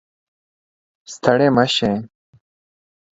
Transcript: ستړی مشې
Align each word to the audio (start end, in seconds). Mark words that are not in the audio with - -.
ستړی 1.13 1.47
مشې 1.55 1.91